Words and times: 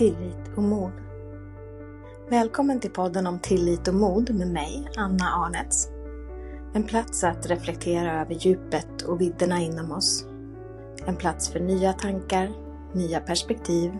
tillit 0.00 0.56
och 0.56 0.62
mod. 0.62 0.92
Välkommen 2.30 2.80
till 2.80 2.90
podden 2.90 3.26
om 3.26 3.38
tillit 3.38 3.88
och 3.88 3.94
mod 3.94 4.34
med 4.34 4.48
mig, 4.48 4.88
Anna 4.96 5.24
Arnets. 5.24 5.88
En 6.74 6.82
plats 6.82 7.24
att 7.24 7.46
reflektera 7.46 8.20
över 8.20 8.34
djupet 8.34 9.02
och 9.02 9.20
vidderna 9.20 9.60
inom 9.60 9.92
oss. 9.92 10.26
En 11.06 11.16
plats 11.16 11.48
för 11.48 11.60
nya 11.60 11.92
tankar, 11.92 12.50
nya 12.94 13.20
perspektiv, 13.20 13.92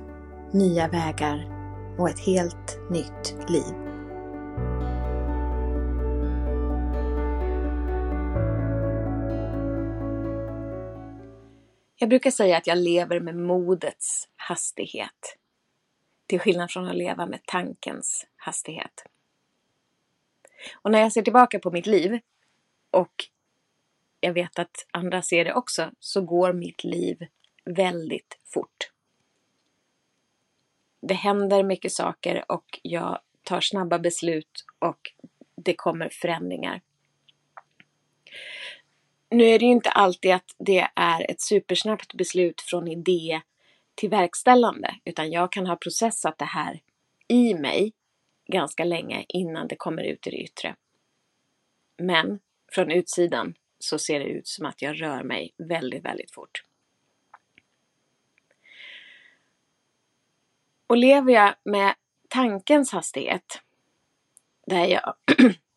nya 0.52 0.88
vägar 0.88 1.48
och 1.98 2.10
ett 2.10 2.20
helt 2.20 2.78
nytt 2.90 3.50
liv. 3.50 3.74
Jag 11.96 12.08
brukar 12.08 12.30
säga 12.30 12.56
att 12.56 12.66
jag 12.66 12.78
lever 12.78 13.20
med 13.20 13.36
modets 13.36 14.28
hastighet. 14.36 15.39
Till 16.30 16.40
skillnad 16.40 16.70
från 16.70 16.88
att 16.88 16.96
leva 16.96 17.26
med 17.26 17.46
tankens 17.46 18.26
hastighet. 18.36 19.04
Och 20.74 20.90
när 20.90 21.00
jag 21.00 21.12
ser 21.12 21.22
tillbaka 21.22 21.58
på 21.58 21.70
mitt 21.70 21.86
liv 21.86 22.20
och 22.90 23.14
jag 24.20 24.32
vet 24.32 24.58
att 24.58 24.86
andra 24.90 25.22
ser 25.22 25.44
det 25.44 25.54
också, 25.54 25.90
så 26.00 26.20
går 26.20 26.52
mitt 26.52 26.84
liv 26.84 27.26
väldigt 27.64 28.38
fort. 28.44 28.90
Det 31.00 31.14
händer 31.14 31.62
mycket 31.62 31.92
saker 31.92 32.44
och 32.52 32.80
jag 32.82 33.18
tar 33.42 33.60
snabba 33.60 33.98
beslut 33.98 34.64
och 34.78 35.12
det 35.56 35.74
kommer 35.74 36.08
förändringar. 36.08 36.80
Nu 39.30 39.44
är 39.44 39.58
det 39.58 39.64
ju 39.64 39.72
inte 39.72 39.90
alltid 39.90 40.32
att 40.32 40.54
det 40.58 40.88
är 40.96 41.30
ett 41.30 41.40
supersnabbt 41.40 42.14
beslut 42.14 42.60
från 42.60 42.88
idé 42.88 43.40
till 43.94 44.10
verkställande, 44.10 44.96
utan 45.04 45.30
jag 45.30 45.52
kan 45.52 45.66
ha 45.66 45.76
processat 45.76 46.38
det 46.38 46.44
här 46.44 46.80
i 47.28 47.54
mig 47.54 47.92
ganska 48.46 48.84
länge 48.84 49.24
innan 49.28 49.68
det 49.68 49.76
kommer 49.76 50.02
ut 50.02 50.26
i 50.26 50.30
det 50.30 50.36
yttre. 50.36 50.76
Men 51.96 52.40
från 52.72 52.90
utsidan 52.90 53.54
så 53.78 53.98
ser 53.98 54.20
det 54.20 54.26
ut 54.26 54.48
som 54.48 54.66
att 54.66 54.82
jag 54.82 55.02
rör 55.02 55.22
mig 55.22 55.54
väldigt, 55.56 56.04
väldigt 56.04 56.30
fort. 56.30 56.64
Och 60.86 60.96
lever 60.96 61.32
jag 61.32 61.54
med 61.64 61.94
tankens 62.28 62.92
hastighet, 62.92 63.62
där 64.66 64.84
jag 64.84 65.14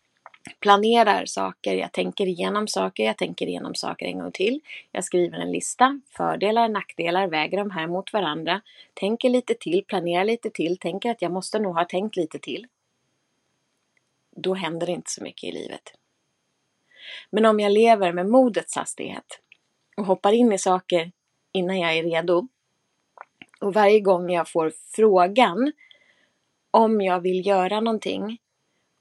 planerar 0.60 1.26
saker, 1.26 1.76
jag 1.76 1.92
tänker 1.92 2.26
igenom 2.26 2.68
saker, 2.68 3.04
jag 3.04 3.18
tänker 3.18 3.48
igenom 3.48 3.76
saker 3.76 4.06
en 4.06 4.20
gång 4.20 4.32
till. 4.32 4.62
Jag 4.92 5.04
skriver 5.04 5.40
en 5.40 5.52
lista, 5.52 6.02
fördelar, 6.10 6.70
nackdelar, 6.70 7.28
väger 7.28 7.58
de 7.58 7.72
här 7.72 7.88
mot 7.88 8.14
varandra, 8.14 8.62
tänker 8.94 9.30
lite 9.30 9.54
till, 9.54 9.84
planerar 9.88 10.26
lite 10.26 10.50
till, 10.50 10.78
tänker 10.78 11.12
att 11.12 11.22
jag 11.22 11.32
måste 11.32 11.60
nog 11.60 11.76
ha 11.76 11.86
tänkt 11.86 12.16
lite 12.16 12.40
till. 12.40 12.68
Då 14.36 14.54
händer 14.54 14.88
det 14.88 14.94
inte 14.94 15.12
så 15.12 15.24
mycket 15.24 15.44
i 15.44 15.52
livet. 15.52 15.94
Men 17.30 17.46
om 17.46 17.60
jag 17.60 17.72
lever 17.72 18.14
med 18.14 18.30
modets 18.30 18.76
hastighet 18.76 19.40
och 19.98 20.06
hoppar 20.06 20.32
in 20.32 20.52
i 20.52 20.58
saker 20.58 21.12
innan 21.52 21.80
jag 21.80 21.98
är 21.98 22.04
redo 22.04 22.48
och 23.62 23.74
varje 23.74 24.00
gång 24.00 24.30
jag 24.30 24.50
får 24.50 24.74
frågan 24.96 25.72
om 26.72 27.02
jag 27.02 27.20
vill 27.20 27.48
göra 27.48 27.80
någonting 27.80 28.38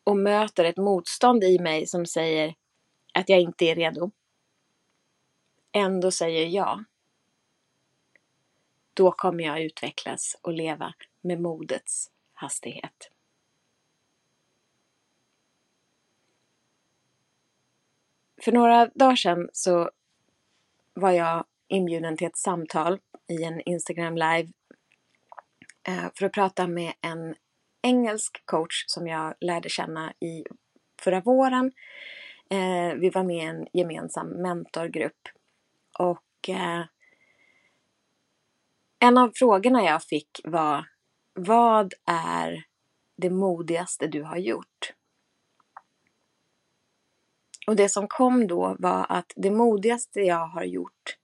och 0.05 0.17
möter 0.17 0.64
ett 0.64 0.77
motstånd 0.77 1.45
i 1.45 1.58
mig 1.58 1.86
som 1.86 2.06
säger 2.06 2.55
att 3.14 3.28
jag 3.28 3.41
inte 3.41 3.64
är 3.64 3.75
redo, 3.75 4.11
ändå 5.72 6.11
säger 6.11 6.47
ja, 6.47 6.84
då 8.95 9.12
kommer 9.12 9.45
jag 9.45 9.62
utvecklas 9.62 10.36
och 10.42 10.53
leva 10.53 10.95
med 11.20 11.41
modets 11.41 12.11
hastighet. 12.33 13.11
För 18.42 18.52
några 18.52 18.86
dagar 18.86 19.17
sedan 19.17 19.48
så 19.52 19.91
var 20.95 21.11
jag 21.11 21.45
inbjuden 21.68 22.17
till 22.17 22.27
ett 22.27 22.36
samtal 22.36 23.01
i 23.29 23.45
en 23.45 23.61
Instagram 23.61 24.14
live 24.14 24.48
eh, 25.83 26.07
för 26.14 26.27
att 26.27 26.33
prata 26.33 26.67
med 26.67 26.92
en 27.01 27.35
engelsk 27.82 28.46
coach 28.46 28.84
som 28.86 29.06
jag 29.06 29.34
lärde 29.40 29.68
känna 29.68 30.12
i 30.20 30.44
förra 31.00 31.20
våren. 31.20 31.72
Eh, 32.50 32.94
vi 32.94 33.10
var 33.10 33.22
med 33.22 33.36
i 33.36 33.48
en 33.48 33.66
gemensam 33.72 34.28
mentorgrupp 34.28 35.28
och 35.98 36.48
eh, 36.48 36.84
en 38.98 39.18
av 39.18 39.32
frågorna 39.34 39.84
jag 39.84 40.02
fick 40.02 40.40
var 40.44 40.88
Vad 41.34 41.94
är 42.06 42.64
det 43.16 43.30
modigaste 43.30 44.06
du 44.06 44.22
har 44.22 44.36
gjort? 44.36 44.92
Och 47.66 47.76
det 47.76 47.88
som 47.88 48.08
kom 48.08 48.46
då 48.46 48.76
var 48.78 49.06
att 49.08 49.32
det 49.36 49.50
modigaste 49.50 50.20
jag 50.20 50.46
har 50.46 50.64
gjort 50.64 51.16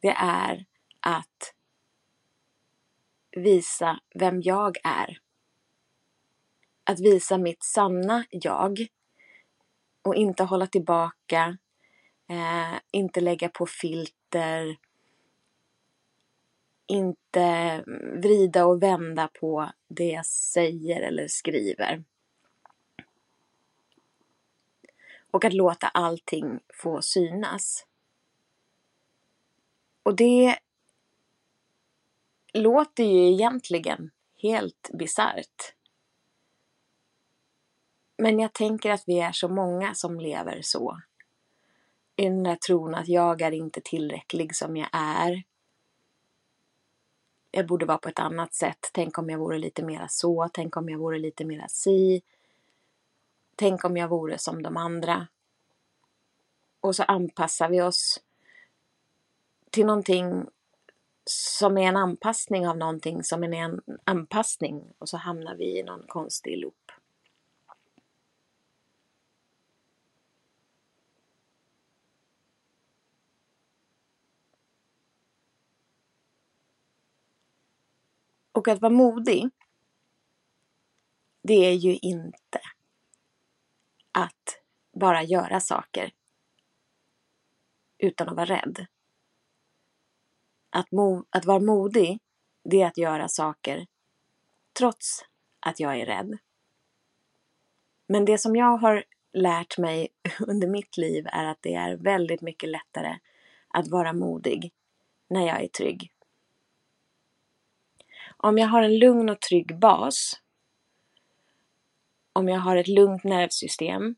det 0.00 0.14
är 0.18 0.66
att 1.00 1.54
visa 3.36 4.00
vem 4.14 4.42
jag 4.42 4.76
är 4.84 5.18
att 6.86 7.00
visa 7.00 7.38
mitt 7.38 7.64
sanna 7.64 8.24
jag 8.30 8.86
och 10.02 10.14
inte 10.14 10.44
hålla 10.44 10.66
tillbaka, 10.66 11.58
eh, 12.28 12.80
inte 12.92 13.20
lägga 13.20 13.48
på 13.48 13.66
filter, 13.66 14.76
inte 16.86 17.84
vrida 18.22 18.66
och 18.66 18.82
vända 18.82 19.28
på 19.40 19.70
det 19.88 20.08
jag 20.08 20.26
säger 20.26 21.00
eller 21.00 21.28
skriver. 21.28 22.04
Och 25.30 25.44
att 25.44 25.52
låta 25.52 25.88
allting 25.88 26.60
få 26.82 27.02
synas. 27.02 27.86
Och 30.02 30.16
det 30.16 30.58
låter 32.52 33.04
ju 33.04 33.32
egentligen 33.32 34.10
helt 34.42 34.90
bisarrt. 34.92 35.75
Men 38.18 38.38
jag 38.38 38.52
tänker 38.52 38.90
att 38.90 39.04
vi 39.06 39.20
är 39.20 39.32
så 39.32 39.48
många 39.48 39.94
som 39.94 40.20
lever 40.20 40.62
så. 40.62 41.00
I 42.16 42.24
den 42.24 42.42
där 42.42 42.56
tron 42.56 42.94
att 42.94 43.08
jag 43.08 43.42
är 43.42 43.52
inte 43.52 43.80
tillräcklig 43.80 44.56
som 44.56 44.76
jag 44.76 44.88
är. 44.92 45.42
Jag 47.50 47.66
borde 47.66 47.86
vara 47.86 47.98
på 47.98 48.08
ett 48.08 48.18
annat 48.18 48.54
sätt. 48.54 48.90
Tänk 48.92 49.18
om 49.18 49.30
jag 49.30 49.38
vore 49.38 49.58
lite 49.58 49.84
mera 49.84 50.08
så. 50.08 50.48
Tänk 50.52 50.76
om 50.76 50.88
jag 50.88 50.98
vore 50.98 51.18
lite 51.18 51.44
mera 51.44 51.68
si. 51.68 52.22
Tänk 53.56 53.84
om 53.84 53.96
jag 53.96 54.08
vore 54.08 54.38
som 54.38 54.62
de 54.62 54.76
andra. 54.76 55.26
Och 56.80 56.96
så 56.96 57.02
anpassar 57.02 57.68
vi 57.68 57.82
oss 57.82 58.20
till 59.70 59.86
någonting 59.86 60.46
som 61.24 61.78
är 61.78 61.82
en 61.82 61.96
anpassning 61.96 62.68
av 62.68 62.76
någonting 62.76 63.22
som 63.22 63.44
är 63.44 63.52
en 63.52 63.80
anpassning 64.04 64.92
och 64.98 65.08
så 65.08 65.16
hamnar 65.16 65.56
vi 65.56 65.78
i 65.78 65.82
någon 65.82 66.06
konstig 66.06 66.58
loop. 66.58 66.85
Och 78.56 78.68
att 78.68 78.82
vara 78.82 78.92
modig, 78.92 79.50
det 81.42 81.54
är 81.54 81.72
ju 81.72 81.96
inte 81.96 82.60
att 84.12 84.62
bara 84.92 85.22
göra 85.22 85.60
saker 85.60 86.12
utan 87.98 88.28
att 88.28 88.36
vara 88.36 88.46
rädd. 88.46 88.86
Att, 90.70 90.90
mo 90.90 91.24
att 91.30 91.44
vara 91.44 91.58
modig, 91.58 92.18
det 92.64 92.82
är 92.82 92.86
att 92.86 92.98
göra 92.98 93.28
saker 93.28 93.86
trots 94.78 95.24
att 95.60 95.80
jag 95.80 96.00
är 96.00 96.06
rädd. 96.06 96.38
Men 98.08 98.24
det 98.24 98.38
som 98.38 98.56
jag 98.56 98.76
har 98.76 99.04
lärt 99.32 99.78
mig 99.78 100.08
under 100.46 100.68
mitt 100.68 100.96
liv 100.96 101.26
är 101.26 101.44
att 101.44 101.62
det 101.62 101.74
är 101.74 101.96
väldigt 101.96 102.40
mycket 102.40 102.68
lättare 102.68 103.18
att 103.68 103.88
vara 103.88 104.12
modig 104.12 104.72
när 105.28 105.46
jag 105.46 105.62
är 105.62 105.68
trygg. 105.68 106.15
Om 108.36 108.58
jag 108.58 108.68
har 108.68 108.82
en 108.82 108.98
lugn 108.98 109.28
och 109.28 109.40
trygg 109.40 109.78
bas, 109.78 110.40
om 112.32 112.48
jag 112.48 112.60
har 112.60 112.76
ett 112.76 112.88
lugnt 112.88 113.24
nervsystem, 113.24 114.14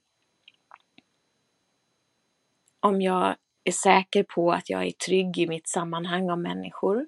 om 2.80 3.02
jag 3.02 3.36
är 3.64 3.72
säker 3.72 4.22
på 4.22 4.52
att 4.52 4.70
jag 4.70 4.86
är 4.86 4.90
trygg 4.90 5.38
i 5.38 5.46
mitt 5.46 5.68
sammanhang 5.68 6.30
av 6.30 6.38
människor, 6.38 7.06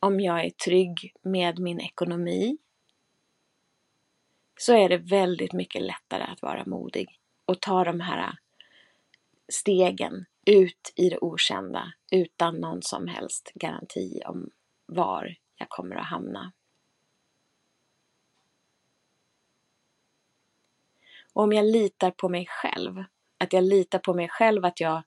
om 0.00 0.20
jag 0.20 0.44
är 0.44 0.50
trygg 0.50 1.12
med 1.22 1.58
min 1.58 1.80
ekonomi, 1.80 2.58
så 4.56 4.72
är 4.72 4.88
det 4.88 4.98
väldigt 4.98 5.52
mycket 5.52 5.82
lättare 5.82 6.22
att 6.22 6.42
vara 6.42 6.64
modig 6.66 7.20
och 7.44 7.60
ta 7.60 7.84
de 7.84 8.00
här 8.00 8.38
stegen 9.48 10.26
ut 10.46 10.92
i 10.96 11.08
det 11.08 11.18
okända 11.18 11.92
utan 12.10 12.56
någon 12.60 12.82
som 12.82 13.08
helst 13.08 13.52
garanti 13.54 14.20
om 14.26 14.50
var 14.94 15.36
jag 15.56 15.68
kommer 15.68 15.96
att 15.96 16.06
hamna. 16.06 16.52
Och 21.32 21.42
om 21.42 21.52
jag 21.52 21.64
litar 21.64 22.10
på 22.10 22.28
mig 22.28 22.46
själv, 22.46 23.04
att 23.38 23.52
jag 23.52 23.64
litar 23.64 23.98
på 23.98 24.14
mig 24.14 24.28
själv, 24.28 24.64
att 24.64 24.80
jag 24.80 25.02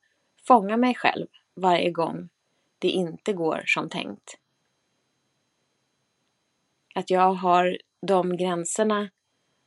fångar 0.47 0.77
mig 0.77 0.95
själv 0.95 1.27
varje 1.55 1.91
gång 1.91 2.29
det 2.79 2.87
inte 2.87 3.33
går 3.33 3.63
som 3.65 3.89
tänkt. 3.89 4.39
Att 6.95 7.09
jag 7.09 7.33
har 7.33 7.77
de 8.01 8.37
gränserna 8.37 9.09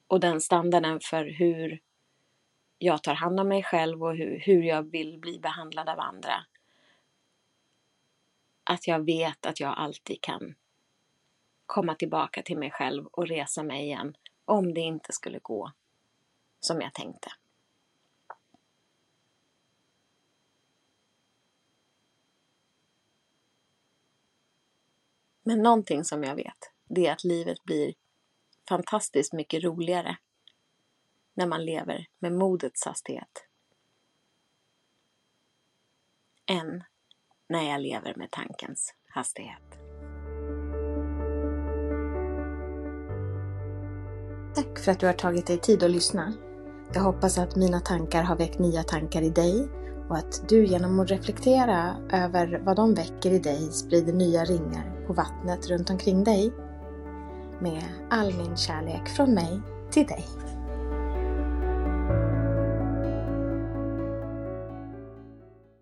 och 0.07 0.21
den 0.21 0.41
standarden 0.41 1.01
för 1.01 1.25
hur 1.25 1.81
jag 2.79 3.03
tar 3.03 3.15
hand 3.15 3.41
om 3.41 3.49
mig 3.49 3.63
själv 3.63 4.03
och 4.03 4.17
hur, 4.17 4.39
hur 4.39 4.63
jag 4.63 4.83
vill 4.91 5.19
bli 5.19 5.39
behandlad 5.39 5.89
av 5.89 6.01
andra. 6.01 6.45
Att 8.71 8.87
jag 8.87 9.05
vet 9.05 9.47
att 9.47 9.61
jag 9.61 9.79
alltid 9.79 10.21
kan 10.21 10.55
komma 11.67 11.95
tillbaka 11.95 12.43
till 12.43 12.59
mig 12.59 12.71
själv 12.71 13.07
och 13.07 13.27
resa 13.27 13.63
mig 13.63 13.83
igen 13.83 14.17
om 14.45 14.75
det 14.75 14.81
inte 14.81 15.13
skulle 15.13 15.39
gå 15.39 15.73
som 16.61 16.81
jag 16.81 16.95
tänkte. 16.95 17.33
Men 25.43 25.63
någonting 25.63 26.05
som 26.05 26.25
jag 26.25 26.35
vet, 26.35 26.73
det 26.85 27.07
är 27.07 27.13
att 27.13 27.25
livet 27.25 27.65
blir 27.65 27.95
fantastiskt 28.69 29.33
mycket 29.33 29.65
roligare 29.65 30.17
när 31.35 31.47
man 31.47 31.65
lever 31.65 32.07
med 32.19 32.33
modets 32.33 32.85
hastighet 32.85 33.47
än 36.47 36.85
när 37.51 37.71
jag 37.71 37.81
lever 37.81 38.15
med 38.17 38.31
tankens 38.31 38.95
hastighet. 39.09 39.81
Tack 44.55 44.79
för 44.79 44.93
att 44.93 45.01
du 45.01 45.07
har 45.07 45.13
tagit 45.13 45.47
dig 45.47 45.59
tid 45.59 45.83
att 45.83 45.91
lyssna. 45.91 46.33
Jag 46.95 47.01
hoppas 47.01 47.39
att 47.39 47.57
mina 47.57 47.81
tankar 47.81 48.23
har 48.23 48.37
väckt 48.37 48.59
nya 48.59 48.83
tankar 48.83 49.23
i 49.23 49.31
dig 49.31 49.69
och 50.09 50.17
att 50.17 50.49
du 50.49 50.67
genom 50.67 51.01
att 51.01 51.11
reflektera 51.11 51.97
över 52.13 52.63
vad 52.65 52.77
de 52.77 52.95
väcker 52.95 53.31
i 53.31 53.39
dig 53.39 53.73
sprider 53.73 54.13
nya 54.13 54.45
ringar 54.45 55.07
på 55.07 55.13
vattnet 55.13 55.71
runt 55.71 55.91
omkring 55.91 56.25
dig. 56.25 56.53
Med 57.61 57.85
all 58.11 58.35
min 58.37 58.57
kärlek 58.57 59.09
från 59.09 59.35
mig 59.35 59.61
till 59.91 60.07
dig. 60.07 60.25